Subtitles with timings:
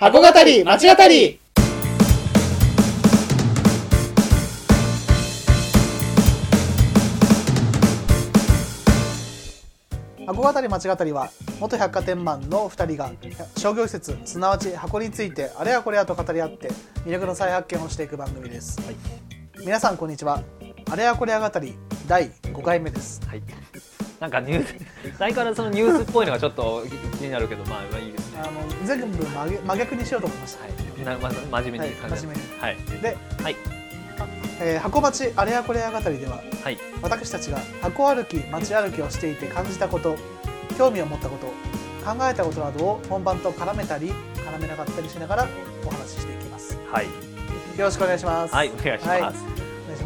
[0.00, 1.40] 箱語り町語り。
[10.24, 13.10] 箱語り町語りは元百貨店マンの2人が
[13.56, 16.68] 商業施設すなわち箱についてあれやこれやと語り合って
[17.04, 18.78] 魅力の再発見をしていく番組です、
[19.58, 20.44] 皆さんこんにちは。
[20.92, 21.74] あれやこれや語り
[22.06, 23.20] 第5回目です。
[23.26, 23.42] はい。
[24.20, 24.74] なんかニュース、
[25.18, 26.84] 相変わらずそのニュースっぽいのがちょっと
[27.18, 28.40] 気になるけど、まあ、まあいいですね。
[28.40, 31.04] あの全部真逆真逆にしようと思いました、はい。
[31.04, 32.76] なまず真面目に真面目にはい。
[33.00, 33.56] で、はい。
[34.60, 36.78] えー箱町あれやこれや語りでははい。
[37.00, 40.16] 私たちが箱歩き街歩きをしていて感じたこと
[40.76, 41.46] 興味を持ったこと
[42.04, 45.48] 考えたことなどを本番と絡めたり絡めなかったりしながら
[45.86, 47.06] お話ししていきますよはい。
[47.78, 48.70] ろしくお願いしますはい。
[48.70, 49.42] お願いしはいます。
[49.42, 49.57] お願いし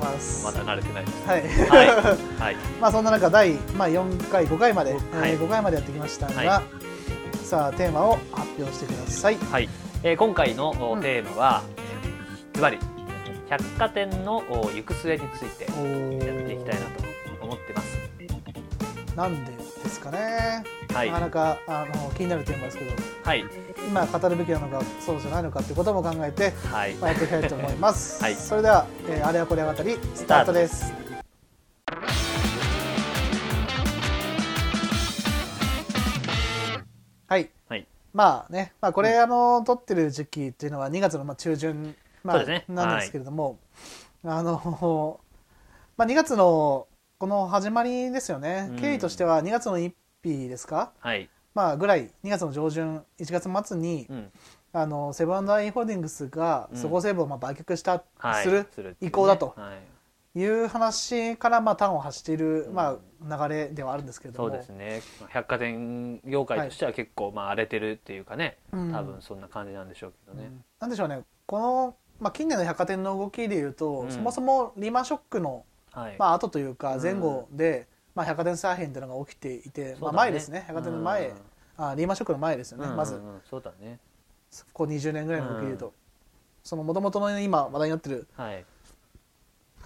[0.03, 0.45] ます。
[0.45, 1.29] まだ慣れてないです。
[1.29, 2.57] はい、ははい。
[2.81, 5.03] まあそんな中第、まあ、4回5回まで、はい。
[5.03, 6.63] えー5回までやってきましたが、は
[7.43, 9.39] さあテーマを発表してください。
[9.51, 9.69] はい。
[10.03, 11.63] えー今回のテーマは、
[12.55, 12.79] ズバリ、
[13.49, 15.85] 百貨店のお行く末についてお
[16.25, 17.99] やっていきたいなと思ってます。
[19.17, 20.65] なんでですかね、
[20.95, 22.93] はいなかなかあの気になるテーマですけど
[23.25, 23.45] はい。
[23.89, 26.95] 今語るべきなのかそうじゃないのかっていうことも考えてはい。
[26.95, 28.23] まあ、やっていきたいと思います。
[28.25, 30.93] はいそれでは、えーあれやこれや語りスタートです。
[37.29, 37.49] はい。
[37.69, 37.87] はい。
[38.13, 43.59] まあね、まあこれ、あの撮ってる時期っていうのは2月のまあ中旬、まあねなんですけれども、
[44.25, 45.21] あの
[45.97, 46.87] まあ2月の
[47.19, 48.67] この始まりですよね。
[48.71, 49.93] うん経緯としては2月の1
[50.25, 50.93] 日ですか？
[50.99, 51.29] はい。
[51.55, 54.33] まあぐらい2月の上旬1月末に、うん。
[54.75, 56.79] あのセブンアイ・ホールディングスがうん。
[56.79, 58.45] そごう・西武をまあ売却した、はい。
[58.45, 58.67] する
[59.01, 59.55] 意向だと。
[59.57, 59.79] はい。
[60.35, 62.75] いう話からまあ端を発している、うん。
[62.75, 62.97] ま
[63.29, 65.03] あ、流れではあるんですけれどそもうですね。
[65.29, 68.93] 百貨店業界としては結構まあ荒れてるっていうかね、うん。
[68.93, 70.65] 多分そんな感じなんでしょうけどね、うん。
[70.81, 71.21] なんでしょうね。
[71.45, 74.11] この、まあ、近年の百貨店の動きでいうと、うん。
[74.11, 77.03] そもそもリーマンショックの、はい、まあ後というかうん。
[77.03, 80.65] 前後で、まあ、百貨店再編というのが起きていて、まあ、前ですね。
[80.67, 81.37] 百貨店の前、うん。
[81.85, 83.21] あリーマンショックの前ですよね、まず。
[83.49, 83.99] そうだね。
[84.73, 85.93] ここ20年ぐらいの動きでいうと、うん。
[86.63, 88.65] その元々の今話題になってるはい、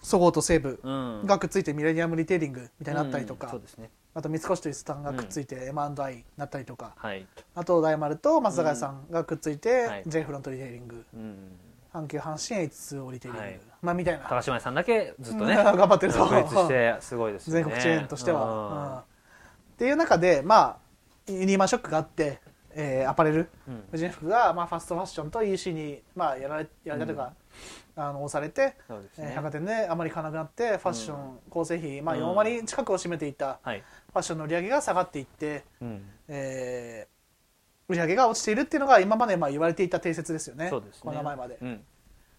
[0.03, 1.27] そごうと西武うん。
[1.27, 3.91] がくっついてミレニアムリテイリングみたいになったりとか、うんそうですね。
[4.15, 10.03] あと三越と伊勢丹がくっついて M&I になったりとか、はい、あと大丸と松坂屋さんがくっついてはい。
[10.07, 11.05] J フロントリテイリング。
[11.15, 11.37] うん、
[11.97, 13.61] 阪急阪神 H2O リテイリング、はい。
[13.83, 14.25] まあみたいな。
[14.29, 17.63] 高島屋さんだけずっとねうん 頑張ってると独立して すごいですよね。
[17.63, 18.93] 全国チェーンとしては、うん。
[18.93, 18.99] うん。
[18.99, 19.03] っ
[19.79, 20.77] ていう中でまあ
[21.27, 22.41] リーマンショックがあって、
[22.75, 23.49] えーアパレル。
[23.67, 23.85] うん。
[23.91, 27.33] 婦人服が、まあ、ファストファッションと EC に、まあ、やられやられたとか、
[27.97, 28.77] あの押されて、ね。
[29.19, 32.23] えー百貨店であまり買わなくなってファッション、構成費、まあ、うん。
[32.23, 37.16] 4割近くを占めていたはい、ファッションの売り上げが下がっていって、うん、えー
[37.89, 40.69] 売り上げが落ちているっていうのが今までまあ言われていた定説ですよね。
[40.71, 41.01] そうですね。
[41.03, 41.59] コロナ前まで。
[41.61, 41.85] うん。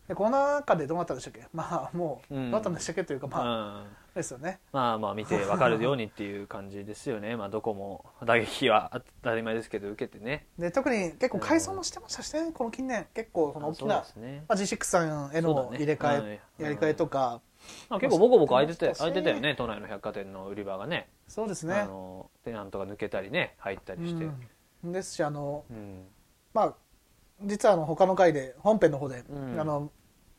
[0.07, 1.45] でこの中でどうなったんでしたっけ？
[1.53, 3.87] まあもううんどうなったんでしたっけというかまあ、うん。
[4.15, 4.59] ですよね。
[4.71, 7.35] まあまあ見てわかるようにっていう感じですよね。
[7.37, 10.47] まあどこも打撃は当たり前ですけど受けてね。
[10.57, 13.05] で特に結構改装もしてましたしねこの近年。
[13.13, 14.45] 結構その大きなね。
[14.47, 16.19] まあ、G6 さんへの入れ替え、
[16.59, 17.41] うんやり替えとか、
[17.89, 19.55] まあ、結構ボコボコ開いててそう開いてたよね。
[19.55, 21.09] 都内の百貨店の売り場がね。
[21.27, 21.75] そうですね。
[21.75, 24.47] あのテナントが抜けたりね入ったりして、うん、
[24.91, 26.05] ですしあのうん。
[26.53, 26.73] まあ
[27.43, 29.59] 実はあの他の回で本編の方で、うん。
[29.59, 29.91] あの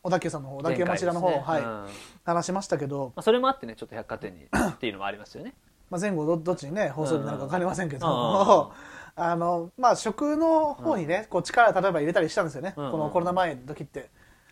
[0.03, 1.67] 小田急さんの方小田急町田の方、はい、うん。
[1.67, 1.89] ま
[2.25, 5.55] 話しましたけど、あ、それもあってねちょっと百貨店に っていうのもありますよね。
[5.91, 8.73] まあ、前後どどっちにね放送日になるか分かりませんけど
[9.17, 12.91] あのまあ食の方にね、こう力例えば入れたりしたんですよね、うん。
[12.91, 14.11] このコロナ前の時って。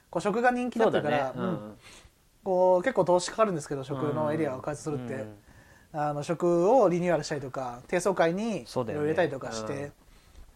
[0.08, 1.32] こう食が人気だったから、ね。
[1.34, 1.78] うん。
[2.44, 5.36] こう結構投資かかるんですけど食のエリアを開発するって、うん
[5.98, 9.90] あの食をリニューアルしたりとか低層階にいろいろ入れたりとかして、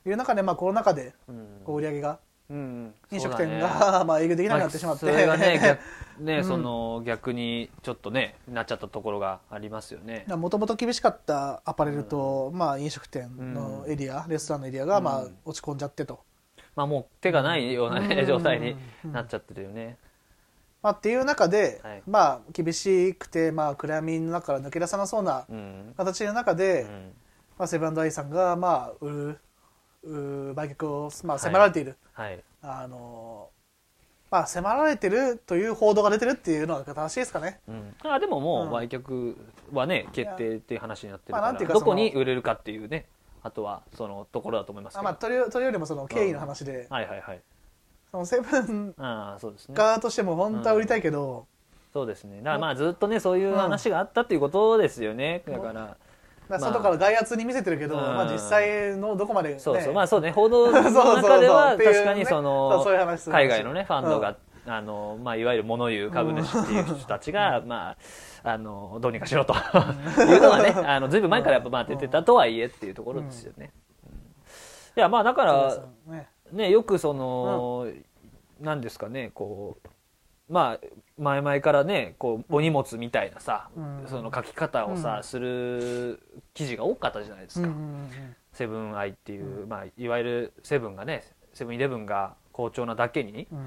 [0.07, 1.47] いう中でまあコロナ禍でうん。
[1.65, 2.19] こう売り上げが
[2.51, 5.81] うん飲食店が、 まあ営業できなくなってしまって、まあそれがね 逆
[6.23, 6.45] ね、うん。
[6.45, 10.27] その逆にちょっとねなっちゃったところがありますよね。
[10.29, 16.21] もともと厳しかったアパレルと、まあ、飲食店のエリア、レストランのエリアが、まあうん、落ち込んじゃってと、
[16.75, 18.27] まあもう手がないようなね、うん。
[18.27, 19.97] 状態になっちゃってるよね、
[20.83, 22.03] まあ、っていう中で、はい。
[22.07, 25.95] まあ、厳しくて、まあ、暗闇の中から抜け出さなそうなうん。
[25.97, 27.13] 形の中で、うん。
[27.59, 29.39] まあ、セブンアイさんが、まあ、売る
[30.03, 32.43] 売売却を、まあ、迫られている、はい。
[32.63, 33.51] あの
[34.31, 37.61] まあ、迫られてるという報道が出てるっていうのが正しいですかね。
[37.69, 38.69] うん、あでももうん。
[38.69, 39.37] う売却
[39.73, 43.07] はね、決定っていう話になってるから、まあどこに売れるかっていうね
[43.43, 47.41] あとはそのところだと思いますけど、あまあ、とりとりよりもその経緯の話で、はいはいはい
[48.11, 49.75] そのセブンああそうですね。
[49.75, 51.47] 側としても本当は売りたいけど、
[51.93, 52.39] そうですね。
[52.39, 55.97] だからまあずっとねそういう話があったっていうことですよね、だから
[56.51, 58.01] だから外から外圧に見せてるけど、うん。
[58.01, 59.93] まあ、実際のどこまで、ね、そうそう。
[59.95, 60.33] まあそうね。
[60.33, 62.85] 報道の 中では確かにその
[63.29, 64.37] 海外のねファンドが、
[64.67, 67.97] あのまあ、いわゆる物言う株主っていう人たちが、ま
[68.45, 69.55] あ、あのどうにかしろと。
[70.23, 73.71] いうのがね あのずいぶん前からやっぱまあ出てたとはいえっていうところですよね。
[74.05, 74.13] うん。
[74.13, 74.15] い
[74.97, 75.77] やまあだから
[76.53, 77.87] ねねよくその、
[78.61, 79.89] なんですかねこう
[80.51, 80.87] まあ
[81.17, 84.05] 前々からねこうお荷物みたいなさ、うん。
[84.07, 85.23] その書き方をさ、うん。
[85.23, 86.21] する
[86.53, 87.69] 記事が多かったじゃないですか。
[88.53, 91.23] セブンアイっていう、まあ、いわゆるセブンがね
[91.55, 93.65] セブンイレブンが好調なだけに、うんうん。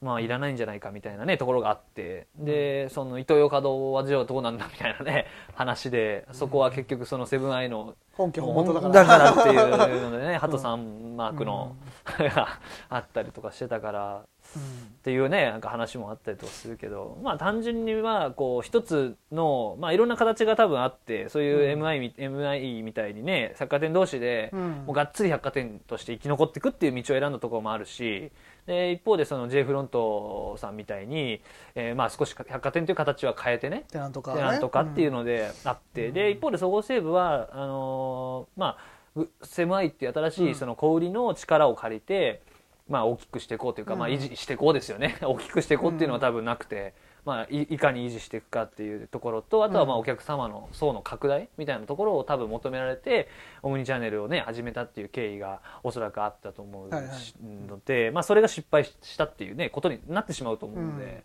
[0.00, 8.94] まあ、いらないんじゃないかみたいなねところがあってでそのイトーヨーカドーはじゃあどうなんだみたいなね 話でそこは結局そのセブンアイの本家本元だから。
[8.94, 11.76] だからっていうのでね ハトさんマークの
[12.18, 12.48] が
[12.88, 14.22] あったりとかしてたから
[14.58, 24.70] っていうねなんか話もあったりとかするけどまあ単純にはこう一つのまあいろんな形が多分あってそういう MI み,、MI みたいにね百貨店同士でうん。
[24.86, 28.30] もうがっつり百貨店として生き残っていくっていう道を選んだところもあるし
[28.66, 31.40] で一方でその J フロントさんみたいに、
[31.74, 42.42] えーまあ少し百貨店という形は変えてねテナントか、でなんとかっていうのであって、で一方でそごう・西武はあのーまあうセブンアイっていう新しいその小売りの力を借りて、
[42.92, 44.00] まあ、大きくしていこうというか、うん。
[44.00, 45.16] まあ、維持していこうですよね。
[45.24, 46.92] 大きくしていこうっていうのは多分なくて、
[47.24, 53.28] まあ、いいかに維持していくかっていうところとあとはまあうんお客様の層の拡大みたいなところを多分求められて
[53.62, 61.22] オムニチャンネルをね始めたっていう経緯がおそらくあったと思うので、まあ、それが失敗したっていうねことになってしまうと思うので。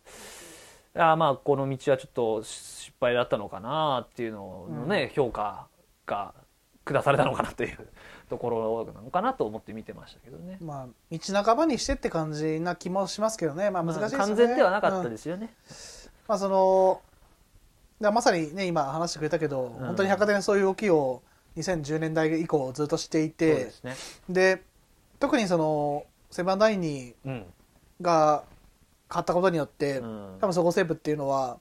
[0.93, 5.67] あーまあこの道はちょっと失敗だったのかなっていうののね、評価
[6.07, 6.33] が
[6.85, 7.77] 下されたのかなという
[8.29, 10.57] ところなのかなと思って見てましたけどね。
[10.62, 15.53] まあ道半ばにしてって感じな気もしますけどねまあ難しいですよね、まあ完全ではなかったうんですよね。
[16.27, 17.01] まあその
[18.01, 21.21] だまさにね今話してくれたけど、ん本当に百貨店はそういう動きを
[21.56, 23.95] 2010年代以降ずっとしていてですね。
[24.30, 24.62] で
[25.19, 27.33] 特にそのセブンダイニうん。
[27.33, 27.44] ー
[28.00, 28.44] が
[29.07, 31.57] 買ったことによって、うん多分そごう・西武っていうのは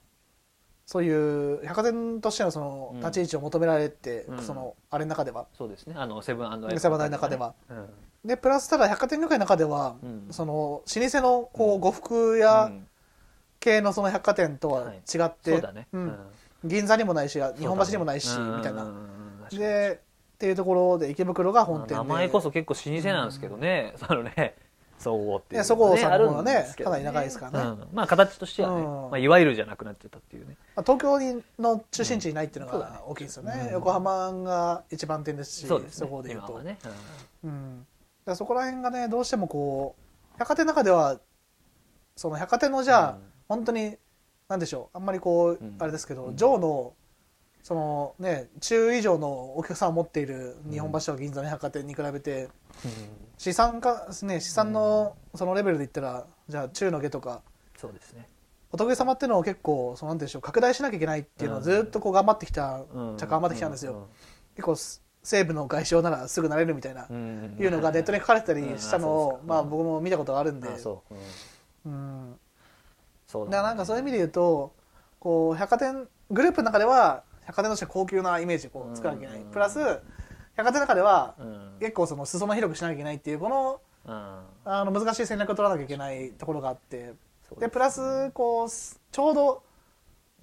[0.87, 2.99] そういう百貨店としてのそのうん。
[3.01, 4.41] 立ち位置を求められて、うん。
[4.41, 5.45] そのあれの中では。
[5.55, 5.93] そうですね。
[5.97, 7.53] あのセブンセブンダイの中では。
[7.69, 7.89] うん。
[8.25, 10.27] でプラスただ百貨店業界の中では、うん。
[10.31, 11.81] その老舗のこううん。
[11.81, 12.87] 呉服う屋ん。
[13.59, 14.95] 系のその百貨店とは違
[15.25, 15.87] って、そうだね。
[15.91, 16.17] うん。
[16.63, 18.87] 銀座にもないし日本橋にもないし、ねみたいな、
[19.51, 19.99] で
[20.35, 21.95] っていうところで池袋が本店で。
[21.95, 23.93] 名前こそ結構老舗なんですけどね。
[24.07, 24.55] そのね。
[24.99, 25.63] 総合っていうね。
[25.63, 27.81] そごうさんのねあるんですけどかなり長いですからね。
[27.81, 27.87] うん。
[27.93, 28.75] まあ形としてはね。
[28.77, 28.85] うん。
[28.85, 30.57] まあいわゆるじゃなくなってたっていうね。
[30.75, 33.73] まあ東京にの中心地にないっていうのが大きいですよね,、うん。
[33.73, 36.09] 横浜が一番店ですしそすね。
[36.09, 36.59] こでいうと。
[36.59, 36.79] ね。
[37.43, 37.85] うん。
[38.25, 39.95] うん、そこら辺がねどうしてもこ
[40.35, 41.19] う百貨店の中では
[42.15, 43.17] その百貨店のじゃあ、うん。
[43.47, 43.97] 本当に
[44.49, 44.97] なんでしょう。
[44.97, 45.75] あんまりこう、うん。
[45.79, 46.35] あれですけど、うん。
[46.35, 46.93] 上の
[47.61, 52.47] そのね中以上のお客さんを持っている日本橋とか銀座の百貨店に比べて、
[53.37, 57.41] 資産かね資産のそのレベルで言ったらじゃあ中の下とか
[57.77, 58.27] そうですね。
[58.71, 63.17] お得意様っていうのを結構そのなんでしょう拡大しなきゃいけないっていうのをずっとこう頑張ってきた、うん。
[63.17, 64.07] じゃ頑張ってきたんですよ、
[64.55, 64.75] 結構
[65.23, 70.67] 西部の外相ならすぐなれるみたいな、いうのがネットに書かれてたりしたのを、まあ僕も見たことがあるんで、
[71.85, 71.89] う。
[71.89, 71.93] うん。
[71.93, 71.95] う
[72.31, 72.35] ん、
[73.27, 74.73] そうだなんかそういう意味で言うと
[75.19, 79.79] こう百貨店グループの中では百貨店として高級なイメージをこう作らなきゃいけない、うんプラス
[80.57, 81.77] 百貨店の中ではうん。
[81.79, 84.13] 結構その裾野広くしなきゃいけないっていうこのうん。
[84.65, 87.13] あの難しい戦略を取らなきゃいけないところがあって。
[87.59, 89.63] でプラスこうすちょうど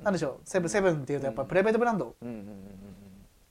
[0.03, 2.15] なんでしょうセブンセブンっていうとやっぱプライベートブランド。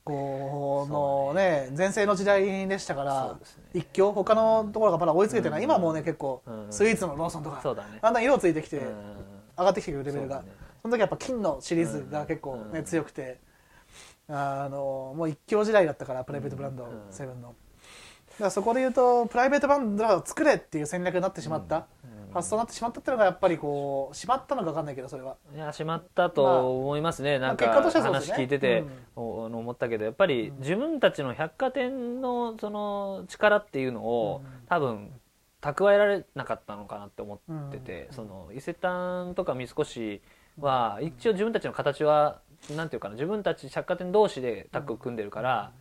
[0.06, 3.38] このね全盛の時代でしたから
[3.74, 5.64] 一強他のところがまだ追いつけてない、うん。
[5.66, 8.86] 今はもうね結構うんスイーツのローソンとかそうだんだん色ついてきてうん
[9.58, 10.44] 上がってきてくるレベルが。
[10.82, 13.40] その時やっぱ金のシリーズが結構ね、うん強くて
[14.30, 17.50] あのもう一強時代だったからプライベートブランド、うんセブンの。
[17.50, 17.54] だ
[18.38, 25.38] からそこで言うとプライベートブランドを作れっていう戦略になってしまった、うん発想になってしまったっていうのがやっぱりこうしまったのか分かんないけどそれは。
[25.56, 28.84] いやしまったと思いますね、なんかまあ結果としてはそうです話ね聞いてて、
[29.16, 34.68] 思ったけどやっぱり自分たちの百貨店のその力っていうのを、うん。
[34.68, 35.12] 多分
[35.62, 38.14] 蓄えられなかったのかなって思ってて、うん。
[38.16, 40.22] その伊勢丹とか三越
[40.60, 42.42] は一応自分たちの形は
[42.72, 45.72] なんていうかな自分たち百貨店同士でタッグを組んでるから、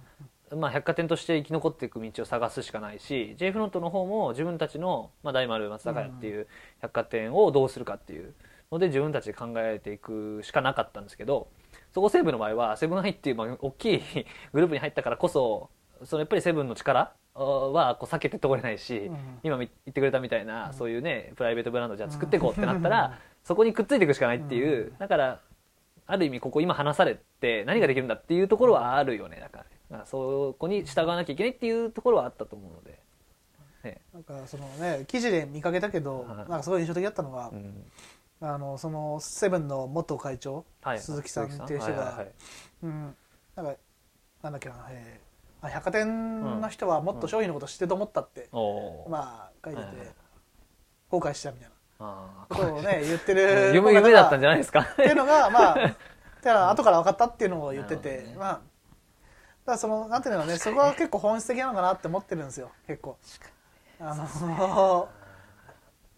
[0.57, 6.47] まあ、百貨店として生き残っていく道を探すしかないし J フロントの方も自分たちの、まあ、大丸松坂屋っていう
[6.81, 8.35] 百貨店をどうするかっていう
[8.71, 11.49] ので自分たちで考えていくしかなかったんですけど
[11.95, 14.03] そこ西武の場合はセブンアイっていうまあ大きい
[14.53, 15.71] グループに入ったからこそ
[16.05, 19.17] そのやっぱりセブンの力はこう避けて通れないし、うん。
[19.43, 25.41] 今み言ってくれたみたいな、そういうねプライベートブランドじゃあ作っていこうってなったら、そこにくっついていくしかないっていう、だから
[26.07, 29.39] ある意味ここ今話されて何ができるんだっていうところはあるよね。
[29.41, 32.99] だからねだからそこに従わなきゃいけないっていうところはあったと思うので、
[33.85, 34.01] ね。
[34.13, 36.37] なんかそのね記事で見かけたけど、はい。
[36.37, 37.85] なんかすごい印象的だったのが、うん。
[38.41, 42.29] あのそのセブンの元会長、はい、鈴木さんっていう人が、はいはいはい。
[42.83, 43.17] うん、
[43.55, 43.75] なんか
[44.43, 45.33] なんだっけな、えー
[45.65, 49.09] あ百貨店の人はもっと商品のこと知ってると思ったって、おー。
[49.09, 49.87] まあ書いてて、
[51.09, 51.75] 後悔したみたいな。
[51.75, 51.79] あ
[52.49, 54.81] ことをね言ってーる夢夢だったんじゃゃないですか。
[54.81, 55.75] っていうのがまあ
[56.43, 58.61] てか後から分かったっていうのを言ってて、まあだか
[59.67, 63.17] らそのなんていうのねそこは結構本質的なのかなって思ってるんですよ結構。
[64.01, 65.09] あの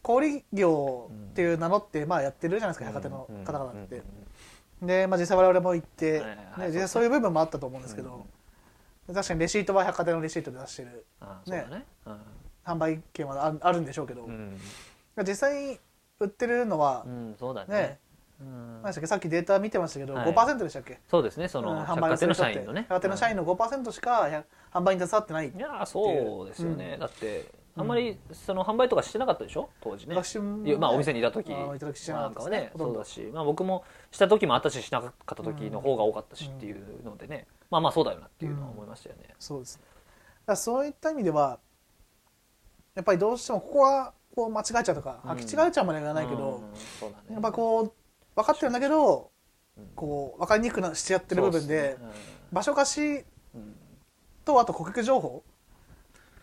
[0.03, 4.03] 小売業っていう名乗ってまあやってるじゃないですか百貨店の方々って、
[4.83, 6.61] で、まあ、実際我々も行って、はいはいはい。
[6.61, 8.27] ね実際そういう部分もあったと思うんですけど、
[9.13, 11.07] 確かにレシートは百貨店のレシートで出してる
[11.47, 11.85] ね。
[12.65, 14.59] 販売権はああるんでしょうけど、うん
[15.23, 15.79] 実際
[16.19, 17.75] 売ってるのはう、んそうだね。
[17.75, 17.99] ね。
[18.41, 18.83] うん。
[18.83, 19.07] 何でしたっけ？
[19.07, 20.35] さっきデータ見てましたけど、はい。
[20.35, 20.99] 5%でしたっけ？
[21.09, 22.55] そうですねそうんの販売する人って。
[22.55, 22.87] 社員のね。
[22.89, 27.01] 百貨店の社員の5%しかや販売に携わってないいやーそうですよね、うん。
[27.01, 29.69] だってあんまりその販売とかしてなかったでしょ？
[29.81, 30.15] 当時ね。
[30.79, 31.51] まあお店にいた時。
[31.51, 31.55] な
[32.29, 39.83] んかはねそうだし、まあ、僕もした時もあったししなかった時の方が多かったしっていうのでね、まあまあそうだよなっていうのは思いましたよね、そうですね。
[40.47, 41.59] だそういった意味では
[42.95, 45.31] やっぱりどうしてもここはこう間違えちゃうとかうん。
[45.33, 46.63] 履き違えちゃうまでは言わないけど、
[47.31, 47.93] やっぱこう
[48.35, 49.31] 分かってるんだけど
[49.77, 49.87] うん。
[49.95, 51.97] こう分かりにくくなしちゃってる部分で
[52.53, 53.25] 場所貸し
[53.55, 53.75] うん。
[54.45, 55.43] とあと顧客情報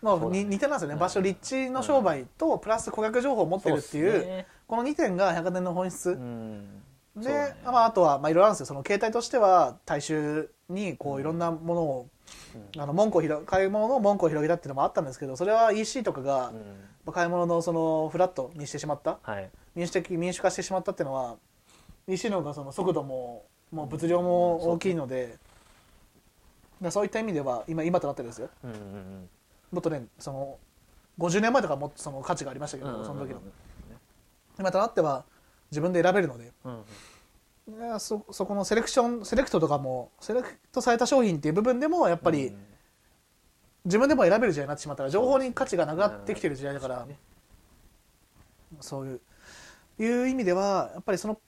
[0.02, 0.42] まあ、ね。
[0.42, 1.00] に似てますよね、うん。
[1.00, 4.46] 場所立地の商売とプラス顧客情報を持ってるっていうね。
[4.66, 6.82] この2点が百貨店の本質、うん。
[7.16, 7.56] で、ね。
[7.64, 8.66] まあ、あとはまあいろいろあるんですよ。
[8.66, 12.08] その携帯としては大衆にこういろんなものを、
[12.78, 16.56] あの門戸を広買い物の門戸を広げたっていうのもあったんですけどそれは EC とかがうん
[17.10, 19.18] 買い物のそのフラットにしてしまった。
[19.22, 19.50] はい。
[19.74, 21.36] 民主的民主化してしまったっていうのは
[22.06, 25.38] の方がその速度ももう物量も大きいので、だか
[26.82, 28.50] らそういった意味では今今となってですよ。
[28.62, 29.28] うんうん
[29.72, 30.58] もっとねその
[31.18, 33.40] 50年前とかもっとその価値がありましたけど、うんその時の。
[34.58, 35.24] 今となっては
[35.70, 36.84] 自分で選べるのでうん
[37.90, 38.00] うん。
[38.00, 42.56] そそこのセレクションセレクトとかもセレクトされた商品っていう部分でもやっぱりうん
[43.84, 47.06] 自分でも選べる時代になってしまったら情報に価値がなくなってきてる時代だから。
[48.80, 49.20] そういう。
[49.98, 51.38] いう意味ではやっぱりその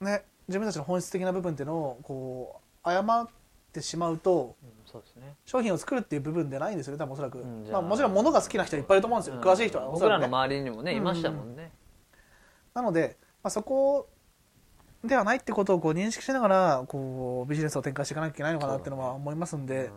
[0.00, 3.28] ね自分たちの本質的な部分っていうのをこう誤っ
[3.72, 5.34] てしまうとうんそうですね。
[5.44, 9.88] 商品を作るっていう部分でないんですよね多分おそらく、まあ、もちろん物が好きな人はいっぱいいると思うんですよ、詳しい人は。
[9.88, 11.72] おそ僕らの周りにもねいましたもんね。
[12.74, 14.08] なので、まあ、そこ
[15.04, 19.90] ではないってことをこう認識しながらこうビジネスを展開していかなきゃいけないのかなっていうのは思いますんで、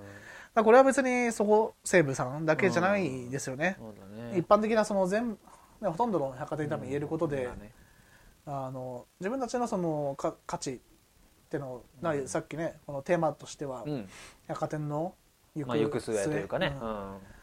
[0.54, 4.38] だこれは別にそこ西武さんだけじゃないですよね、そうだね。
[4.38, 5.38] 一般的なその全、ね、
[5.90, 7.72] ほとんどの百貨店に多分言えることで、うんね。
[8.46, 10.78] あの自分たちのそのか価値っ
[11.50, 14.10] ていうのを、なさっきねこのテーマとしては、うん。
[14.48, 15.14] 百貨店の
[15.56, 16.76] 行まあ行く末というかね。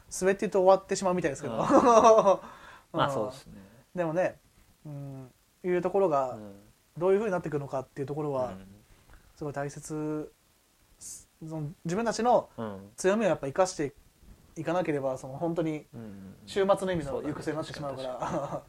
[0.08, 1.60] 末って言うと終わってしまうみたいですけど、うん。
[1.62, 1.66] うん
[2.92, 3.54] まあそうですね。
[3.94, 4.38] でもね、
[4.84, 5.32] うん、
[5.64, 6.62] いうところがうん。
[6.98, 8.66] どういうふうになっていくのかっていうところはうん。
[9.36, 10.32] すごい大切
[11.44, 12.90] その自分たちのうん。
[12.96, 13.94] 強みをやっぱ生かして
[14.56, 16.34] いかなければその本当にうん。
[16.46, 18.62] 週末の意味の行く末になってしまうから。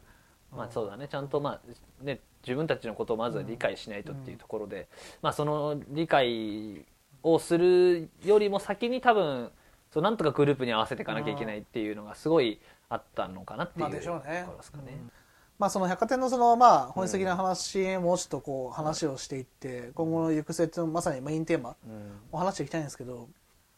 [0.56, 1.08] まあそうだね。
[1.08, 4.88] ちゃんとまあね自分たちのことをまずは理解しないとっていうところで、
[5.20, 6.86] まあその理解
[7.22, 9.52] をするよりも先に多分
[9.90, 14.40] そうなんとかグループに合わせていかなきゃいけないっていうのがすごいあったのかなっていうまあでしょうね。
[14.40, 14.84] ところですかね。
[14.88, 15.12] うん
[15.58, 23.28] まあその百貨店のそのまあ本質的な話もうちょっとこう話をしていって今後の行く末のまさにメインテーマうんを話していきたいんですけど。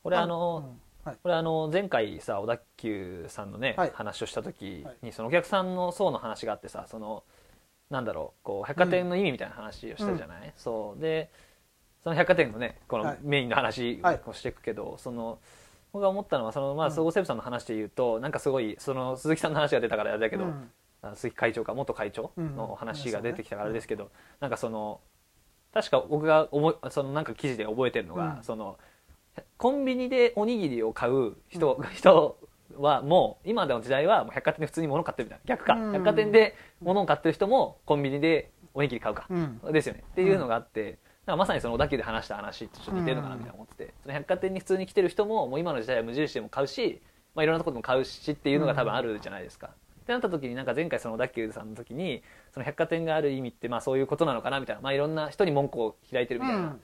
[0.02, 0.80] これあの、うん。
[1.04, 1.16] はい。
[1.22, 3.92] これあの前回さ小田急さんのね、はい。
[3.94, 4.96] 話をした時はい。
[5.02, 7.22] にそのお客さんの層の話があってさその
[7.90, 11.00] なんだろうこう百貨店の意味みたいな話をしたじゃない、そう。
[11.00, 11.30] で
[12.04, 13.18] その百貨店のねこのはい。
[13.22, 15.38] メインの話はいをしていくけど、その
[15.92, 16.92] 僕が思ったのはそのまうん。
[16.92, 20.44] あ総合セーブさんの話で言うと、なんかすごいその鈴木さんの話が出たからあれだけど、
[21.14, 25.00] 鈴木会長か元会長の話が出てきたからあれですけど、なんかその
[25.72, 28.42] 確か僕が思いそのなんか記事で覚えてるのが、うん。
[28.42, 28.78] その
[29.56, 32.38] コンビニでおにぎりを買う人,、人
[32.76, 35.44] はもう今の時代はもう百貨店で普通に物買ってるみたいな。
[35.46, 35.92] 逆か、うん。
[35.92, 39.60] 百貨店で物を買ってる人もコンビニでおにぎり買うか、うん。
[39.72, 40.04] ですよね。
[40.10, 47.00] っていうのがあって、だからまさにその小田急で話した話とちょっと似てるのかなみたいな思ってて、その百貨店に普通に来てる人ももう今の時代は無印でも買うし、
[47.34, 49.70] まあ、いろんなところでも買うしっていうのが多分あるじゃないですか。
[50.10, 56.76] ってなった時になんか前回その小田急さんの時にその百貨店がある意味ってまあそういうことなのかなみたいな、まあ、いろんな人に門戸を開いてるみたいな、うんうん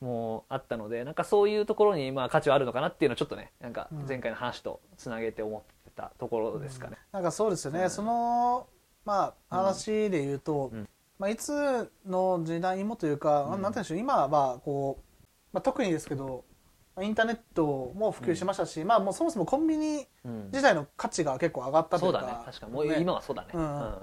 [0.00, 6.96] もうあったのでなんかそういうところにまあ価値はあるのかなっていうのをちょっとねなんか前回の話とつなげて思ってたところですかね。
[7.12, 7.90] なんかそうですよね、うん。
[7.90, 8.66] その
[9.04, 10.88] まあ話で言うと、うん。
[11.18, 13.62] まあ、いつの時代もというか、うん。
[13.62, 13.98] なんて言うんでしょう。
[13.98, 15.04] 今はこう、
[15.52, 16.51] まあ、特にですけどまあ
[17.00, 20.44] インターネットも普及しましたし、まあもうそもそもコンビニうん。
[20.52, 22.20] 自体の価値が結構上がったというか。
[22.20, 22.42] そうだね。
[22.44, 22.72] 確かに。
[22.72, 22.96] もうね。
[23.00, 23.94] 今はそうだね、うん。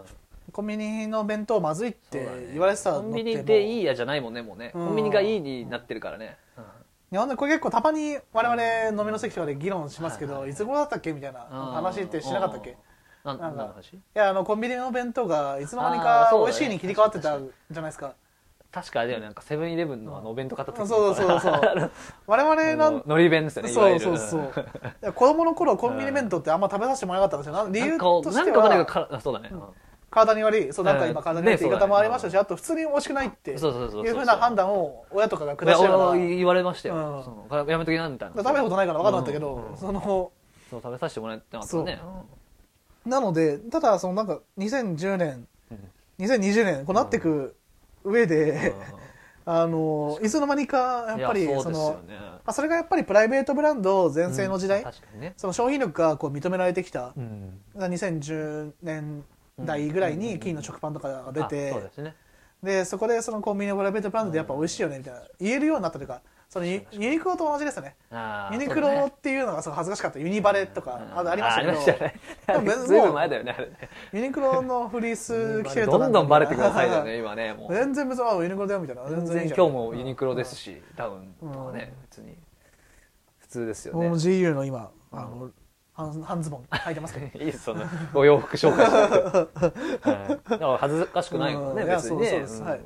[0.52, 4.88] コンビニの弁当まずいって言われてたのコってンビニでいいいやじゃないもんねもうね、うん。
[4.88, 6.38] コンビニがいいになってるからね、
[7.12, 12.74] 日本でこれ結構たまに我々飲みの席とかで議論しますけど、はいつ頃だったっけみたいな話ってしなかったっけい
[13.24, 14.00] なんか何の話？
[14.16, 18.16] やあのコンビニの弁当がいつの間にか美味しいに切り替わってたじゃないですか
[18.72, 21.92] 確かあれだよねなんかセブンイレブンのあのお弁当買った時そうそうそう
[22.28, 24.18] 我々なんのり弁ですよねそうそう。
[24.18, 27.66] そう子供の頃コンビニ弁当ってあんま食べさせてもらえなかったんですよ。
[27.66, 29.64] な理由としてなんかかあそうだね、うん。
[30.12, 31.24] 体に悪いそうなんか今うん。
[31.24, 37.58] 体に悪いって言い方もありましたし、ねあと普通に美味しくないっていうそうそうそうそうふうな判断を親とかが下したから俺言われましたよ、うん。
[37.58, 38.36] やめときなみたいな。
[38.36, 39.72] 食べたことないから分かんなかったけど、うん。
[39.72, 40.32] うんその
[40.70, 42.00] そう食べさせてもらってなかったね
[43.04, 45.92] なのでただそのなんか2010年うん。
[46.20, 47.56] 2020年こうなっていく
[48.04, 48.74] 上で、
[49.46, 49.54] うん。
[49.54, 54.86] あのいつの間にかやっぱりそのまあ、それがやっぱりプライベートブランド全盛の時代、
[55.38, 57.60] その商品力がこう認められてきたうん。
[57.76, 59.24] 2010年
[59.60, 61.74] 代ぐらいに金の食パンとかが出あて、
[62.62, 67.96] でそこでそのコンビニのプライベートブランドでやっぱ美味しいよねみたいな言えるようになったというかそのユユニクロと同じですよね。
[68.52, 70.18] ユニクロっていうのがすごい恥ずかしかった。
[70.18, 71.20] ユニバレとかうん。
[71.20, 72.06] あとありましたけど
[72.48, 73.90] ああり ずいぶん前だよねあれね。
[74.14, 77.74] ユニクロのフリース着てるとどんどんバレてくださいだよね今ねもう。
[77.74, 79.04] 全然別にあユニクロだよみたいな。
[79.08, 82.36] 全然今日もユニクロですし多分うんとかね別に
[83.38, 85.52] 普通ですよ僕もね GU の今あの
[85.94, 87.26] 半半ズボン履いてますけど。
[87.38, 87.84] いいですその
[88.16, 90.10] お洋服紹介して。
[90.10, 90.50] はい。
[90.50, 91.90] だから恥ずかしくないもんねうん。
[91.90, 92.44] 別にね。
[92.64, 92.82] はい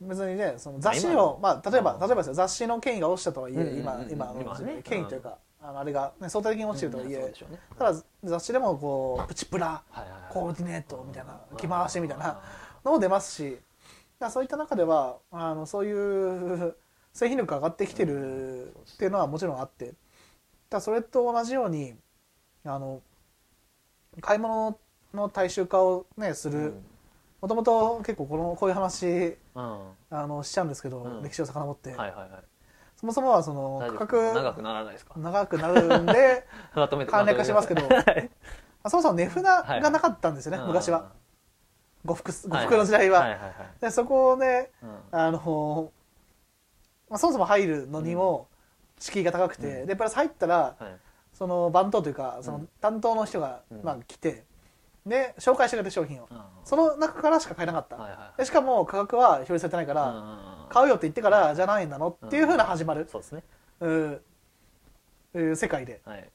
[0.00, 2.00] 別にねその雑誌を、まあ、例えばうん。
[2.00, 7.32] 例えばですよ雑誌の権威が落ちたとはいえ、うんうんうん今今の今はね権威というか、あのあれが、ね、相対的に落ちてるとはいえ、
[7.78, 9.82] ただ雑誌でもこうプチプラ
[10.30, 12.18] コーディネートみたいな着回しみたい。
[12.18, 12.40] な
[12.84, 13.58] のも出ますし
[14.18, 16.76] だそういった中ではあのそういう
[17.12, 19.94] 製品力が上がってきてるっていうのはもちろんあって
[20.70, 21.94] ただそれと同じように
[22.64, 23.02] あの
[24.20, 24.78] 買い物
[25.12, 26.74] の大衆化を、ね、する
[27.46, 29.78] もともと結構このこういう話うん。
[30.10, 31.22] あのしちゃうんですけど、うん。
[31.22, 32.30] 歴史を遡って、はいはいはい。
[32.96, 35.12] そもそもはその価格長くならないですか？
[35.16, 36.44] 長くなるんで
[37.06, 37.82] 簡略化しますけど
[38.88, 41.12] そもそも値札がなかったんですよね、はい昔は。
[42.04, 43.20] 呉服呉服の時代は。
[43.20, 43.52] はいはいはい。
[43.80, 44.98] でそこでうん。
[45.12, 45.92] あの、
[47.08, 48.48] まあ、そもそも入るのにも
[48.98, 49.86] 敷居が高くて、うん。
[49.86, 50.96] でプラス入ったらはい。
[51.32, 52.68] その番頭というかそのうん。
[52.80, 53.82] 担当の人が、うん。
[53.84, 54.44] まあ、来て
[55.06, 56.28] で紹介してくれて商品を。
[56.30, 63.44] うんその中からしか買えなかった、はいはいでしかも価格は表示されてないから、うん買うよって言ってからじゃないんだのっていうふうな始まる、そうですね。
[63.80, 64.20] う
[65.34, 66.00] う世界で。
[66.04, 66.28] はい。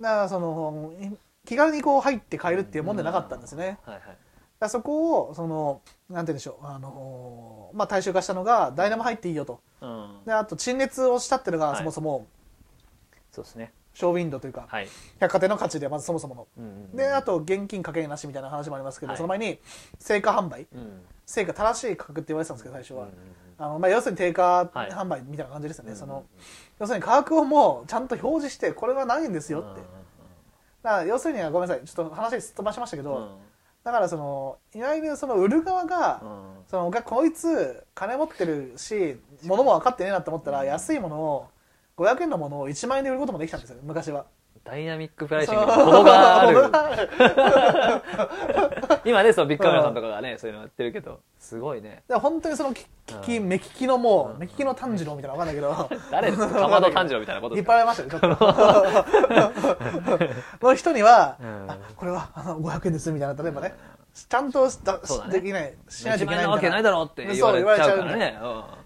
[0.00, 1.10] だからそのい
[1.44, 4.16] 気軽にこう入って買えるっていうもんでなかったんですね、はいはい。
[4.60, 6.66] だそこをそのなんて言うんでしょう。
[6.66, 9.60] あの、まあ、大衆化したのがダイナも入っていいよと。
[9.80, 10.20] うん。
[10.24, 11.78] であと陳列をしたっていうのがはい。
[11.78, 12.26] そもそも。
[13.32, 14.88] そうですねショーウィンドウというかはい。
[15.20, 16.46] 百貨店の価値でまずそもそもの。
[16.58, 19.58] うんうんであと現金かけなしみたいな話もありますけど、はいその前に
[19.98, 20.66] 成果販売。
[20.74, 21.00] うん。
[21.24, 23.14] 成果正しい価格って言われてたんですけど最初は、うんうん。
[23.56, 24.90] あのまあ、要するに定価はい。
[24.90, 26.24] 販売みたいな感じですよね、うんその
[26.80, 29.80] 要するに価格をもうちゃんと表示してこれは何円ですよって、
[30.82, 33.38] だから要するにはごめんなさいちょっと話すっ飛ばしましたけど、
[33.84, 36.54] だからそのいわゆるその売る側が、うん。
[36.66, 41.48] そのがこいつ金持ってるし物も分かってねえなと思ったら、安いものを
[41.96, 44.26] 500円のものを1万円で売ることもできたんですよ昔は。
[44.64, 46.70] ダイナミックプライシングに程がある。
[49.04, 52.02] 今ねそのビッグカメラさんとかがねそういうのやってるけどすごいね。
[52.08, 54.38] で本当にそのき聞き目利きのもううん。
[54.38, 56.00] 目利きの炭治郎みたいなの分かんないけど。
[56.10, 56.60] 誰ですか？
[56.60, 57.56] かまど炭治郎みたいなこと。
[57.56, 58.20] いっですかぱいありましたよちょっ
[60.60, 60.66] と。
[60.66, 61.66] の人には、うん。
[61.70, 63.74] あこれはあの500円ですみたいな例えばね
[64.14, 65.00] ちゃんとだね。
[65.30, 68.38] できないしないとい1けない万円なわけないだろうって言われちゃうからね。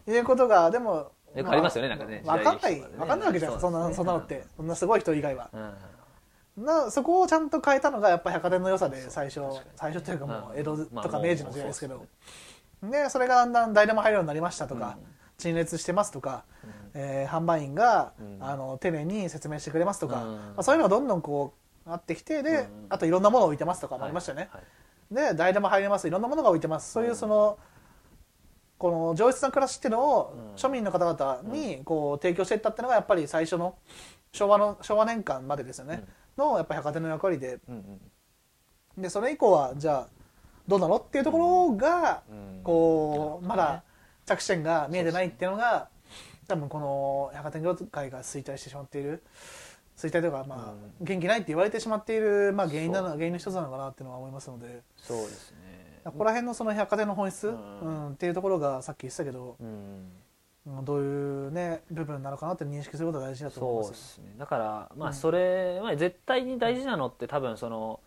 [0.07, 0.15] うん。
[0.15, 2.23] いうことがでもよくありますよねなんかね。
[2.25, 4.45] 分かんない分かんないわけじゃないですかそんなそんなのって。
[4.57, 5.51] そんなすごい人以外は。
[6.57, 6.65] うん。
[6.65, 9.41] なそこをちゃんと変えたのがやっぱ百貨店の良さで最初
[9.77, 10.61] 最初というかもううん。
[10.61, 12.05] 江戸まあとか明治の時代ですけど。
[12.83, 15.07] でそれがだんだん誰でも入るようになりましたとかうん。
[15.39, 16.45] 陳列してますとか
[16.95, 18.39] えー販売員がうん。
[18.41, 20.37] あの丁寧に説明してくれますとかうん。
[20.37, 21.55] まあそういうのがどんどんこ
[21.87, 22.67] うあってきてでうん。
[22.89, 24.49] あといろんなものを置いてますとかもありましたよね。
[24.53, 24.63] はい
[25.11, 26.07] で誰でも入れます。
[26.07, 26.93] いろんなものが置いてます。
[26.93, 27.57] そういうその
[28.79, 30.55] この上質な暮らしっていうのをうん。
[30.55, 33.77] 庶民の方々にこう提供していったっていうのがやっぱり最初の
[34.33, 36.05] 昭和の昭和年間までですよね。
[36.37, 37.59] のやっぱ百貨店の役割で。
[38.97, 40.09] でそれ以降はじゃあ
[40.67, 42.61] どうなのっていうところがうん。
[42.63, 43.83] こうまだ
[44.27, 45.89] 着地点が見えてないっていうのが
[46.47, 49.23] 多分この百貨店業界が衰退してしまっている。
[49.97, 54.83] 衰退というかまあ元気ないって言われてしまっているまあ原因なの原因の一つなのかなっていうのは思いますので。
[54.97, 55.78] そうですね
[56.11, 59.67] ここら辺のその百貨店の本質、ううんんっていうところがさっき言ってたけど、うん。
[59.67, 64.35] うんどういうね部分なのかなって認識することが大事だと思いそうまですすね。
[64.37, 64.65] だから
[64.97, 65.13] まうん。
[65.13, 68.01] あそれ、まあ、絶対に大事なのって多分その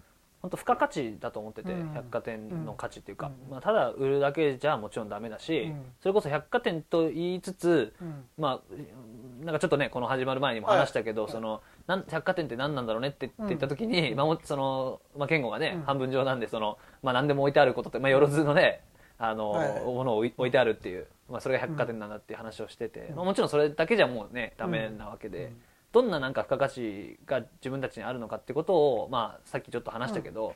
[0.43, 1.93] 本当付加価値だと思ってて、うん。
[1.93, 3.51] 百貨店の価値っていうか、うん。
[3.51, 5.85] まあ、ただ売るだけじゃもちろんダメだし、うん。
[6.01, 8.25] それこそ百貨店と言いつつうん。
[8.37, 15.83] まあなんかちょっとねこの始まる前にも話したけど、そのなん百貨店って何なんだろうねってって言った時に、まあ、もその、まあ、健吾がね、うん。
[15.83, 18.81] 半分冗談でその、まあ、何でも置いてあることって、まあ、よろずのね
[19.17, 19.83] あの、はいはい。
[19.83, 25.61] ものを置いてあるっていう、まあ、それが百貨店なんだっていう話をしてて、まあ、もちろんそれだけじゃもうねダメなわけで、うん。
[25.91, 30.55] どんななんか付加価値が自分たちにあるのかってことを、まあ、さっきちょっと話したけど、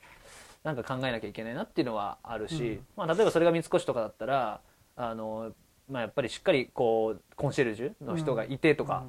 [0.63, 2.85] なんか考えなきゃいけないなっていうのはあるし、うん。
[2.95, 4.61] まあ、例えばそれが三越とかだったら
[4.95, 5.51] あの、
[5.89, 9.03] まあ、やっぱりしっかりこうコンシェルジュの人がいてとか、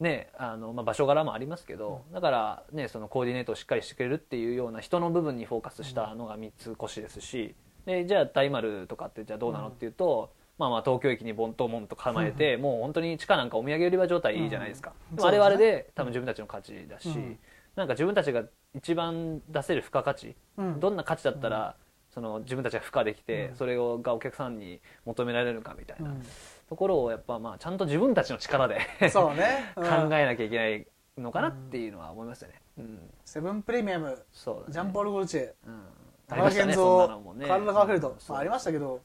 [0.00, 15.24] ねあのまあ、場所柄もありますけど、だから、ね、そのコーディネートをしっかりしてくれるっていうような人の部分にフォーカスしたのが三越ですしでじゃあ大丸とかってじゃあどうなのっていうと、まあ、まあ東京駅にボンとモンと構えて、もう本当に地下なんかお土産売り場状態いいじゃないですか、うん。
[15.24, 17.38] あれはあれでで多分自分たちの価値だし、うん。
[17.74, 20.80] なんか自分たちが一番出せる付加価値、うん。
[20.80, 21.74] どんな価値だったら、
[22.10, 23.56] その自分たちが付加できて、うん。
[23.56, 26.10] それをがお客さんに求められるかみたいな。
[26.10, 26.22] うん
[26.68, 30.12] ところをやっぱまあちゃんと自分たちの力でそうね、考 うん。
[30.14, 32.60] えなきゃいけないのかなっていうのは思いますよね。
[32.78, 34.22] うん、セブンプレミアム。
[34.32, 34.66] そうだね。
[34.72, 35.52] ジャンポール・ゴルチェ。
[35.66, 35.82] うん、
[36.26, 39.00] 田中健三、カール・ラガーフェルド、まあ、ありましたけど、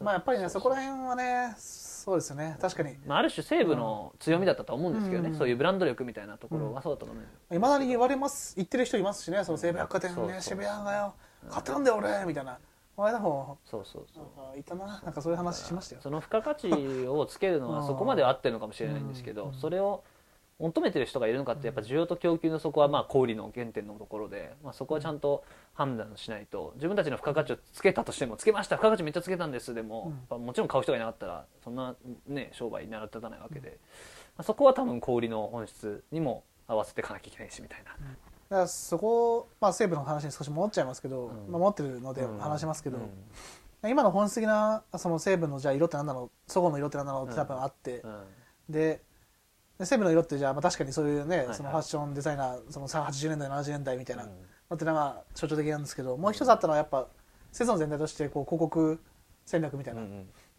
[0.00, 2.56] まあ、やっぱりねそこら辺はねそうですよね。
[2.60, 2.96] 確かに。
[3.06, 5.36] まあ、ある種西武の強みだったと思うんですけどね、うん。
[5.36, 8.54] そういうブランド力みたいなところはそうだと思ういまだに言われます。
[8.56, 9.44] 言ってる人いますしね。
[9.44, 11.14] その西武百貨店ね渋谷がよ。
[11.50, 12.24] 買ってたんだよ俺。
[12.26, 12.58] みたいな
[12.98, 14.24] この間もそうそうそう。
[14.36, 15.00] なんかいたな。
[15.04, 16.00] なんかそういう話しましたよ。
[16.02, 16.68] その付加価値
[17.06, 20.02] をつけるのはそこまでは合ってるのかもしれないんですけど、それを
[20.58, 31.94] 求めてる人がいるのかってやっぱ需要と供給のそこはまあ小売りの原点のところで、まあ、そこはちゃんと判断しないと自分たちの付加価値をつけたとしてもつけました付加価値めっちゃつけたんですでも、もちろん買う人がいなかったらそんな
[32.26, 33.78] ね商売になら立たないわけで、
[34.36, 37.94] まあ、そこは多分小売りの本質にも合わせていかなきゃいけないしみたいな、
[38.48, 41.52] だからそこ、まあ、西武の話に少し戻っちゃいますけど、うん。
[41.52, 42.38] まあ、持ってるのでうん。
[42.38, 42.98] 話しますけど、
[43.82, 43.90] うん。
[43.90, 48.22] 今の本質的なその西武のじゃあ色って何なのそごの色って何なのって多分あって、うん。
[48.70, 49.02] で
[49.78, 54.30] で西武の色ってじゃあまあ確かにそういうね、そのファッションデザイナーそのさ80年代70年代みたいなうん。
[54.70, 57.06] のってのが象徴的なんですけどもう一つあったのはやっぱ
[57.52, 59.00] セゾン全体としてこう広告
[59.46, 60.02] 戦略みたいな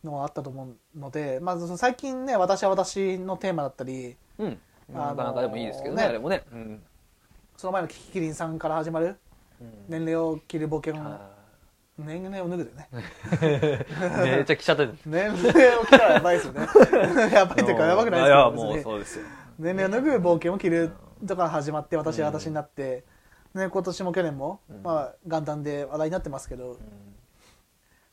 [0.03, 4.57] のがあったと思うので、まあ、その最近ね「私は私」のテーマだったりうん、
[4.95, 6.09] あのなかなかでもいいですけどねね。
[6.09, 6.83] あれもね、うん
[7.59, 9.17] その前のキキキリンさんから始まる
[9.59, 9.73] うん。
[9.89, 11.29] 年齢を切る冒険のあ
[11.97, 12.87] 年齢を脱ぐでね。
[12.93, 16.67] ー めっちゃ来ちゃった 年齢を切ったらやばいですよね。
[17.35, 19.25] やばいっていうかやばくないですやかもうそうですよ。
[19.59, 20.93] 年齢を脱ぐ冒険を切る
[21.27, 23.03] とか始まって私は私になって、
[23.53, 24.81] ね、今年も去年も、うん。
[24.81, 26.77] まあ、元旦で話題になってますけど、うん。
[26.77, 26.79] ま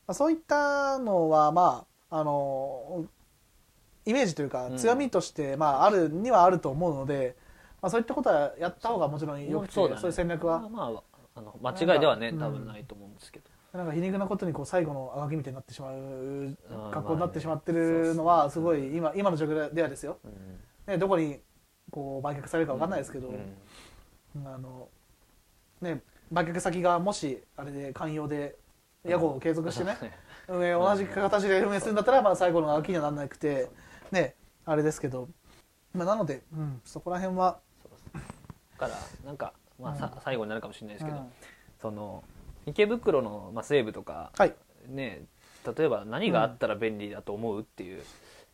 [0.08, 3.04] あ、そういったのはまああの
[4.06, 4.76] イメージというかうん。
[4.76, 7.36] 強みとして、まあ、あるにはあると思うので、
[7.86, 10.02] まあ、そういったことはやった方がもちろんよくてそう,、だね。
[10.02, 11.02] いう戦略は、まあまあ
[11.36, 16.58] あの間違いではね多分ないと思うんですけど、なんか皮肉なことにこう最後のあがきみたいになってしまうん。
[16.90, 20.60] 格好になってしまってるのはすごい今今の状況ではですよ、うん。
[20.92, 21.38] ね、どこに
[21.92, 24.46] こう売却されるか分かんないですけど、うん。
[24.46, 24.88] あの
[25.80, 28.56] ね、売却先がもしあれで寛容で
[29.04, 29.96] 屋号を継続してね、
[30.48, 33.70] 運営同じ形で運営するんだったら、まあ、最後の空きにはならなくて、
[34.10, 35.28] ね、あれですけど、
[35.94, 37.60] まあ、なので、うん、そこら辺は、だ
[38.76, 40.20] からなんか、まあさうん。
[40.22, 41.26] 最後になるかもしれないですけど、うん。
[41.80, 42.24] その
[42.66, 44.54] 池袋の、まあ、西部とか、はい。
[44.88, 45.22] ね
[45.76, 48.02] 例えば何があったら便利だと思うっていう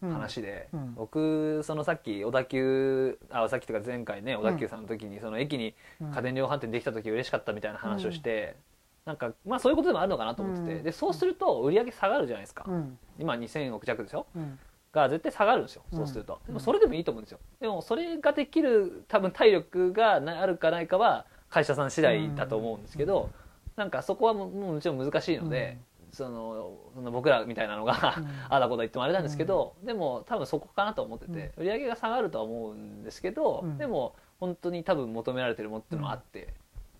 [0.03, 0.13] うん。
[0.13, 0.95] 話で、うん。
[0.95, 6.11] 僕そのさっき小田急あさっきとか前回ね小田急さんの時にその駅にうん。
[6.11, 8.57] 家電量販店できた時嬉しかったみたいな話をして、
[9.05, 10.83] なんかまあそういうことでもあるのかなと思ってて、うん。
[10.83, 12.99] でそうすると売り上げ下がるじゃないですか、うん。
[13.19, 14.59] 今2000億弱でしょうん
[14.93, 17.39] が絶対下がるんですようんそうすると、でもそれでもいいと思うんですよ。
[17.61, 23.31] でもそれができる多分体力がなあるかないかは会社さん次第だと思うんですけど、
[23.77, 25.79] なんかそこはももちろん難しいので、
[26.13, 36.53] そのその僕らみたいなのが、うん ああだこだ言ってもあれなんですけど、でも多分そこかなと思ってて、売り上げが下がるとは思うんですけど、うんでも本当に多分求められてるものっていうのはあって、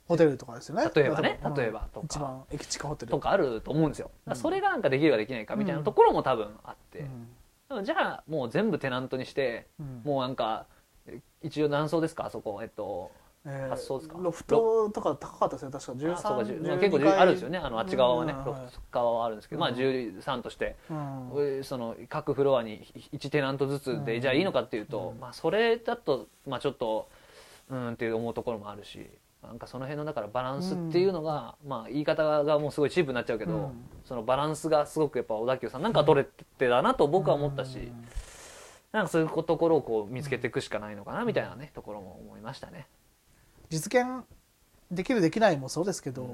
[0.09, 0.89] ホテルとかですよね。
[0.95, 2.07] 例えばねうん例えばとか。
[2.07, 3.11] 一番駅近ホテル。
[3.11, 4.11] とかあると思うんですよ。
[4.35, 7.07] それがなんかできるかできないかみたいなうんところも多分あって、
[7.83, 10.03] じゃあもう全部テナントにして、うん。
[10.05, 10.67] もうなんか
[11.07, 12.27] え一応何層ですか？
[12.27, 13.11] あそこえっと
[13.47, 14.19] えー発想ですか？
[14.21, 18.45] ロフトとか高かったですよ確かあそうか13 10まあ結構あるんですよねあのあっち側はね、うん。
[18.45, 21.31] ロフト側はあるんですけど、まあうん13として、うん。
[21.39, 25.21] えその各フロアに1テナントずつで、うんじゃあいいのかっていうと、うん。
[25.21, 27.09] まあ、それだと、まあ、ちょっと
[27.71, 29.09] うんって思うところもあるし
[29.43, 33.73] なんかその辺のだからバランスっていうのが、まあ言い方がもうすごいチープになっちゃうけど、うん。
[34.05, 36.29] そのバランスがすごくやっぱ小田急さんなんか取れ
[36.59, 38.07] てだなと僕は思ったし、うん。
[38.93, 42.87] なんかそういうところをこう見つけていくしかないのかなみたいなねところも思いましたね。
[43.69, 44.25] 実現
[44.91, 46.29] できるできないもそうですけど、うん。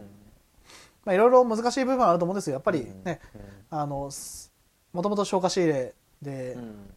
[1.05, 2.55] まあ、いろいろ難しい部分はあると思うんですよ。
[2.55, 3.05] やっぱりうん。
[3.05, 3.21] ね、
[3.71, 4.53] あのす
[4.93, 6.91] もともと消化仕入れで、うん。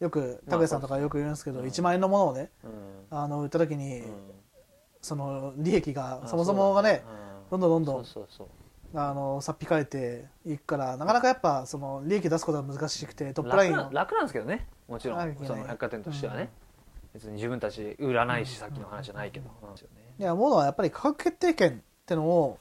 [0.00, 1.66] よく拓也さんとかよく言うんですけど、うん。
[1.66, 2.66] 1万円のものをねう
[3.14, 3.16] ん。
[3.18, 4.14] あの売った時に、うん
[5.00, 7.04] その利益があそもそもがね
[7.50, 8.06] どんどんどんどん
[8.94, 14.66] あのさっぴかれていくからなかなかやっぱその利益出すことが難しくてトップラインの楽なんですけどね。
[14.88, 15.36] もちろん。
[15.44, 16.50] その百貨店としてはね、
[17.12, 19.68] 別に自分たち売らないし、さっきの話じゃないけど、うん。
[19.74, 21.74] いや思うのはやっぱり価格決定権っ
[22.06, 22.58] てのを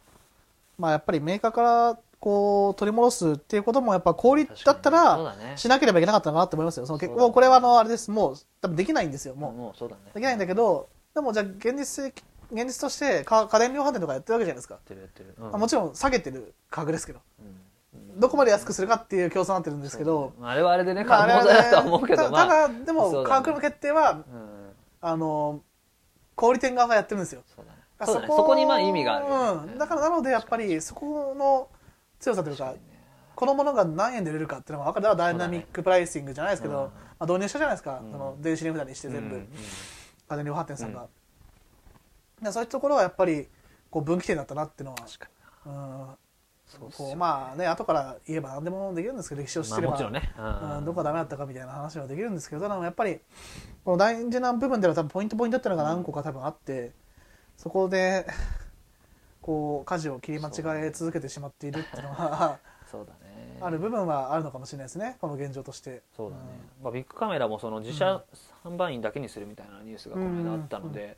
[0.78, 6.86] まあやっぱりメーカーからこう取り戻すっていうこともやっぱ小売だったらしなければいけなかったなって思いますよ。
[6.86, 7.28] その結そうだね。
[7.28, 8.12] もうこれはあのあれです。
[8.12, 9.36] もう多分できないんですよ。
[9.36, 17.20] もうできないんだけどでもじゃあ現実的現実としてか家電量販店とかやってるわけじゃないですか、やってるやってる、まあもちろん下げてる価格ですけど。
[17.40, 18.20] うん。
[18.20, 22.48] どこまで安くするかっていう競争になってるんですけど、まああれはあれでね可能だなとは思うけどたまあ。
[22.48, 24.24] ただでも価格の決定はうん。
[25.02, 25.62] あの
[26.36, 27.42] 小売店側がやってるんですよ。
[28.06, 31.68] そこにまあ意味があるよね、うん、だからなのでやっぱりそこの
[32.20, 32.76] 強さというか
[33.36, 35.16] このものが何円で売れるかっていうのが分かる。
[35.16, 36.84] ダイナミックプライシングじゃないですけど、うん。
[36.86, 38.12] まあ、導入したじゃないですか、うん。
[38.12, 39.48] その電子値札にして全部、
[40.30, 41.08] うんうん家電量販店さんが、
[42.40, 42.44] うん。
[42.44, 43.48] でそういうところはやっぱり
[43.90, 45.30] こう分岐点だったなっていうのは確か
[45.66, 45.72] に。
[45.72, 46.08] うん。
[46.68, 50.86] そううまあね後から言えば何でもできるんですけど歴史を知ってれば、まあもちろんね、うん。
[50.86, 53.22] どこがダメだったかみたいな話はできるんですけどただやっぱり
[53.86, 56.92] この大事な部分では多分ポイントポイントっていうのが何個か多分あって
[57.56, 58.28] そこで
[59.42, 62.60] こう舵を切り間違え続けてしまっているっていうのは
[63.62, 65.18] ある部分はあるのかもしれないですね。
[65.20, 66.02] この現状として。
[66.16, 66.44] そうだね、
[66.84, 68.24] まあ、ビッグカメラもその自社
[68.64, 71.18] 販売員だけにするみたいなニュースがこの間あったので、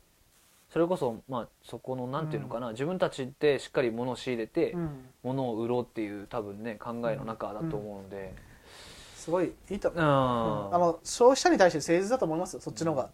[0.72, 4.90] それこそまあそこのなんていうのかな、自分たちでしっかり物を仕入れてうん。
[5.22, 8.34] 物を売ろうっていう多分ね考えの中だと思うので、
[9.16, 10.06] すごいいいと思う、うん。
[10.06, 13.10] あの消費者に対して誠実だと思いますよそっちの方が、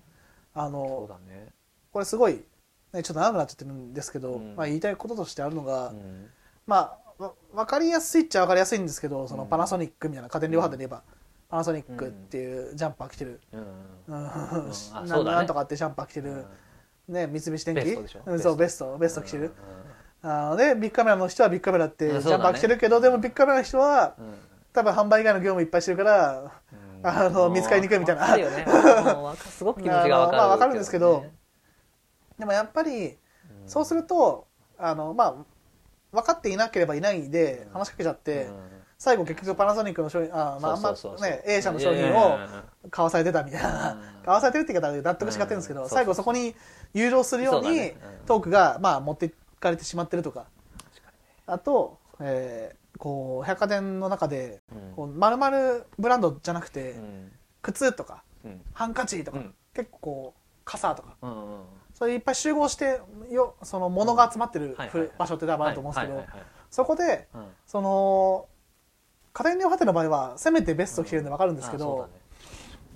[0.55, 1.49] あそうのだね、
[1.93, 2.45] これすごい、
[2.93, 4.55] ね、ちょっと長くなっちゃってるんですけど、うん。
[4.55, 6.31] まあ、言いたいこととしてあるのが、うん。
[6.67, 9.49] まあわ分かりやすいっちゃ分かりやすいんですけどそのうん。
[9.49, 11.03] パナソニックみたいな家電量販店で言えば、
[11.49, 13.61] パナソニックっていうジャンパー着てる、うん。
[13.61, 14.27] うん。
[14.27, 14.63] あ
[15.25, 16.45] なんとかってジャンパー着てる、
[17.09, 17.95] ね、三菱電機？
[18.43, 18.99] そうベベスト。
[18.99, 19.55] ベスト着てる、
[20.23, 20.31] うん。
[20.31, 24.35] あのでビッグカメラの人はビッグカメラってジャンパー着てるけど、でもビッグカメラの人はうん。
[24.73, 27.07] 多分販売以外の業務いっぱいしてるからうん。
[27.07, 28.27] あの見つかりにくいみたいな。
[29.37, 30.39] すごく気持ちがわかる。
[30.39, 31.23] まあわかるんですけど。
[31.23, 31.33] ね。
[32.39, 33.15] でもやっぱりうん。
[33.67, 34.47] そうすると
[34.79, 35.35] あのまあ
[36.17, 38.53] 分かっていなければいないで話しかけちゃって、うん。
[38.99, 42.39] 最後結局パナソニックの商品あ、まあ、あんまね A 社の商品を
[42.91, 44.25] 買わされてたみたいな、うん。
[44.25, 46.55] 買わされてるって言い方で納得しかってるんですけど、うん最後そこに
[46.95, 47.93] 誘導するように
[48.27, 50.47] トークが、まあ、持っていかれてしまってるとか。
[51.47, 57.33] あと、えーこう百貨店の中でにねこう丸々ブランドじゃなくて、うん。
[57.61, 58.63] 靴とかうん。
[58.73, 59.55] ハンカチとか、うん。
[59.75, 61.17] 結構傘とか
[61.99, 64.77] そういっぱい集合してよその物が集まってる
[65.17, 66.25] 場所って多分あると思うんですけど、
[66.71, 68.49] そこではいその
[69.33, 72.11] 家電量販店の場合はせめてベスト着てるんで分かるんですけあど、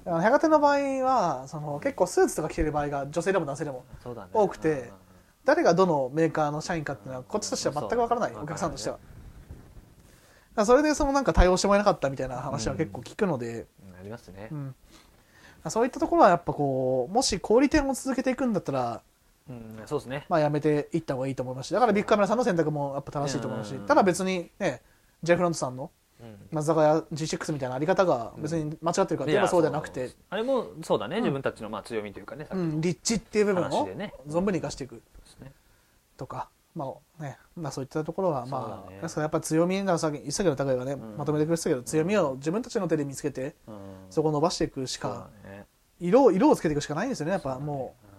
[0.05, 3.87] あの百貨店の場合はその結構スーツとか着てる場合が女性でも男性でも
[4.35, 4.93] 多くて
[5.47, 8.99] 誰がどのメーカーの社員かっていうのはこっちとしては全く分からないお客さんとしては。
[10.67, 14.49] それでそのなんか対応してもらえなかったみたいな話は結構聞くので、うんありますね。
[14.51, 14.75] うん
[15.69, 19.03] そういったところはやっぱこうもし小売店を続けていくんだったら、
[19.49, 20.27] うんそうですね。
[20.29, 23.87] まあ、やめていった方がいいと思いますしだからビッグカメラさんの選択もやっぱ正しいと思いますしうん。
[23.87, 24.81] ただ別にね
[25.23, 26.37] J フロントさんのうん。
[26.53, 31.23] 松坂屋 G6 みたいなあり方が別に間違ってるかって言えばそうではなくて、あれもそうだね、うん。
[31.23, 34.15] 自分たちのまあ強みというかねさっきのうん、立地っていう部分を話でね。
[34.29, 34.97] 存分に生かしていく。
[34.97, 35.53] ですね。
[36.17, 37.39] とか、まあね。
[37.57, 39.01] まあ、そういったところはまあ、そうだね。
[39.01, 41.17] ですからやっぱ強みなさっき言ってたけど高井がね、ん。
[41.17, 43.75] まとめてくれてたけど強みを自分たちの手で見つけてうん。
[44.11, 45.31] そこを伸ばしていくしそうかだね
[46.01, 47.33] 色を色をつけていくしかないんですよね。
[47.33, 48.11] やっぱもう。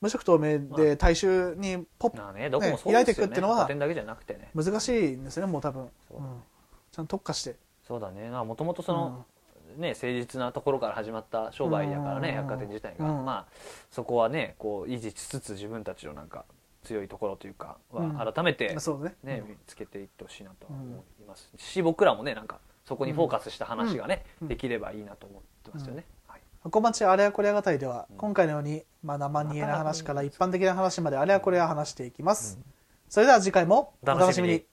[0.00, 6.18] 無色透明で大衆にポッまあねどこもそう開いていくっていうのは難しいんですよねもう多分、そう。
[6.18, 6.42] うん。
[6.92, 7.56] ちゃんと特化して。
[7.86, 8.30] そうだね。
[8.30, 9.24] もともとその、
[9.78, 12.34] ね誠実なところから始まった商売だからね、うん。
[12.36, 13.24] 百貨店自体が、うん。
[13.24, 13.52] まあ
[13.90, 16.44] そこはねこう維持しつつ自分たちのなんか
[16.84, 18.14] 強いところというかうん。
[18.14, 19.16] は改めて、ね。
[19.22, 21.50] ね見つけていってほしいなとは思います。
[21.56, 24.48] し、僕らもねなんかそこにフォーカスした話がね、うん。
[24.48, 26.04] できればいいなと思ってますよね、
[26.70, 32.58] 小町あれやこれや語りでは、今回のように、まあ、生煮えな話から一般的な話まであれやこれや話していきます。
[33.08, 34.64] それでは次回もお楽しみに。